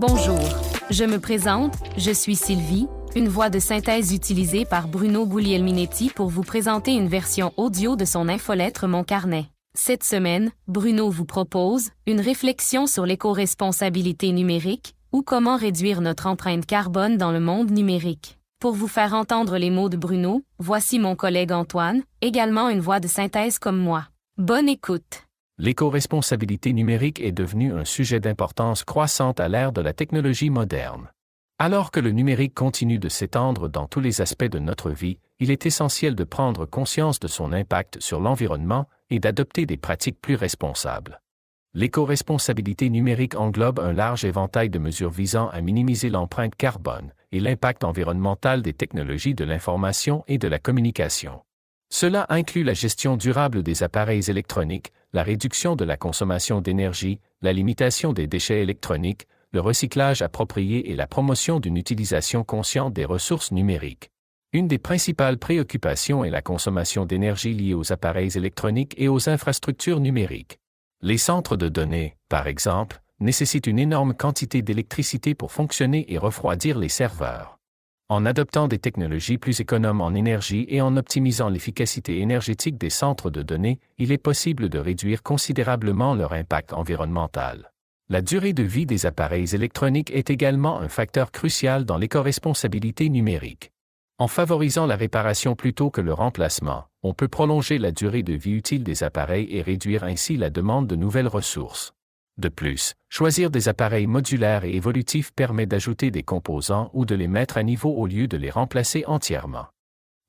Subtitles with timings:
[0.00, 0.40] Bonjour,
[0.88, 6.30] je me présente, je suis Sylvie, une voix de synthèse utilisée par Bruno Guglielminetti pour
[6.30, 9.44] vous présenter une version audio de son infolettre Mon Carnet.
[9.74, 16.64] Cette semaine, Bruno vous propose une réflexion sur l'éco-responsabilité numérique ou comment réduire notre empreinte
[16.64, 18.38] carbone dans le monde numérique.
[18.58, 23.00] Pour vous faire entendre les mots de Bruno, voici mon collègue Antoine, également une voix
[23.00, 24.06] de synthèse comme moi.
[24.38, 25.26] Bonne écoute.
[25.62, 31.10] L'éco-responsabilité numérique est devenue un sujet d'importance croissante à l'ère de la technologie moderne.
[31.58, 35.50] Alors que le numérique continue de s'étendre dans tous les aspects de notre vie, il
[35.50, 40.34] est essentiel de prendre conscience de son impact sur l'environnement et d'adopter des pratiques plus
[40.34, 41.20] responsables.
[41.74, 47.84] L'éco-responsabilité numérique englobe un large éventail de mesures visant à minimiser l'empreinte carbone et l'impact
[47.84, 51.42] environnemental des technologies de l'information et de la communication.
[51.92, 57.52] Cela inclut la gestion durable des appareils électroniques, la réduction de la consommation d'énergie, la
[57.52, 63.52] limitation des déchets électroniques, le recyclage approprié et la promotion d'une utilisation consciente des ressources
[63.52, 64.10] numériques.
[64.52, 70.00] Une des principales préoccupations est la consommation d'énergie liée aux appareils électroniques et aux infrastructures
[70.00, 70.58] numériques.
[71.02, 76.78] Les centres de données, par exemple, nécessitent une énorme quantité d'électricité pour fonctionner et refroidir
[76.78, 77.59] les serveurs.
[78.10, 83.30] En adoptant des technologies plus économes en énergie et en optimisant l'efficacité énergétique des centres
[83.30, 87.70] de données, il est possible de réduire considérablement leur impact environnemental.
[88.08, 93.70] La durée de vie des appareils électroniques est également un facteur crucial dans l'éco-responsabilité numérique.
[94.18, 98.54] En favorisant la réparation plutôt que le remplacement, on peut prolonger la durée de vie
[98.54, 101.94] utile des appareils et réduire ainsi la demande de nouvelles ressources.
[102.38, 107.28] De plus, choisir des appareils modulaires et évolutifs permet d'ajouter des composants ou de les
[107.28, 109.66] mettre à niveau au lieu de les remplacer entièrement.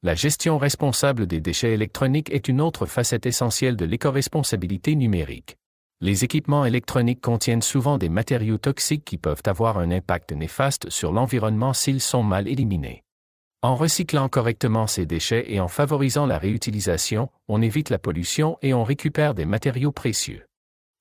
[0.03, 5.57] La gestion responsable des déchets électroniques est une autre facette essentielle de l'éco-responsabilité numérique.
[5.99, 11.11] Les équipements électroniques contiennent souvent des matériaux toxiques qui peuvent avoir un impact néfaste sur
[11.11, 13.03] l'environnement s'ils sont mal éliminés.
[13.61, 18.73] En recyclant correctement ces déchets et en favorisant la réutilisation, on évite la pollution et
[18.73, 20.43] on récupère des matériaux précieux.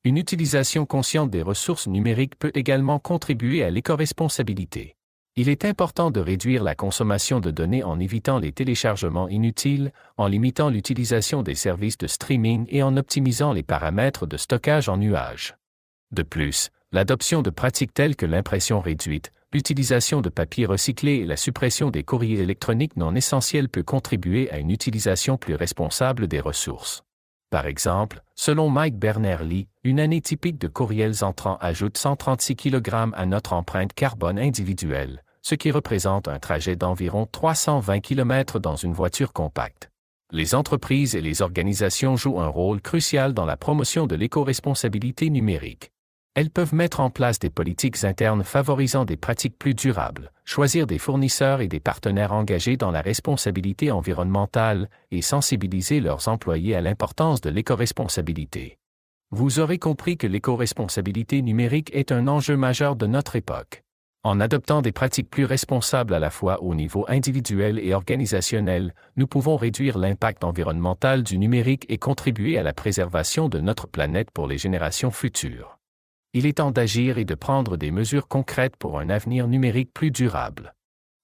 [0.03, 4.97] Une utilisation consciente des ressources numériques peut également contribuer à l'éco-responsabilité.
[5.37, 10.27] Il est important de réduire la consommation de données en évitant les téléchargements inutiles, en
[10.27, 15.55] limitant l'utilisation des services de streaming et en optimisant les paramètres de stockage en nuage.
[16.13, 21.37] De plus, l'adoption de pratiques telles que l'impression réduite, l'utilisation de papier recyclé et la
[21.37, 27.05] suppression des courriers électroniques non essentiels peut contribuer à une utilisation plus responsable des ressources.
[27.51, 33.27] Par exemple, selon Mike Berners-Lee, une année typique de courriels entrants ajoute 136 kg à
[33.27, 39.33] notre empreinte carbone individuelle, ce qui représente un trajet d'environ 320 km dans une voiture
[39.33, 39.91] compacte.
[40.31, 45.91] Les entreprises et les organisations jouent un rôle crucial dans la promotion de l'éco-responsabilité numérique.
[46.37, 50.99] Elles peuvent mettre en place des politiques internes favorisant des pratiques plus durables, choisir des
[50.99, 57.41] fournisseurs et des partenaires engagés dans la responsabilité environnementale et sensibiliser leurs employés à l'importance
[57.41, 58.79] de l'éco-responsabilité.
[59.33, 63.83] Vous aurez compris que l'éco-responsabilité numérique est un enjeu majeur de notre époque.
[64.23, 69.27] En adoptant des pratiques plus responsables à la fois au niveau individuel et organisationnel, nous
[69.27, 74.47] pouvons réduire l'impact environnemental du numérique et contribuer à la préservation de notre planète pour
[74.47, 75.80] les générations futures
[76.33, 80.11] il est temps d'agir et de prendre des mesures concrètes pour un avenir numérique plus
[80.11, 80.75] durable.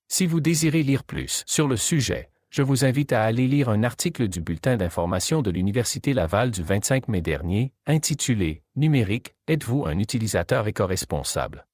[0.08, 3.82] Si vous désirez lire plus sur le sujet, je vous invite à aller lire un
[3.82, 9.98] article du bulletin d'information de l'Université Laval du 25 mai dernier, intitulé Numérique, êtes-vous un
[9.98, 11.66] utilisateur éco-responsable?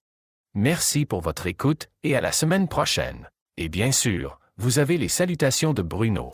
[0.54, 3.28] Merci pour votre écoute et à la semaine prochaine.
[3.56, 6.30] Et bien sûr, vous avez les salutations de Bruno.